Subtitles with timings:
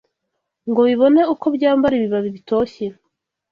[0.69, 2.85] ngo bibone uko byambara ibibabi bitoshye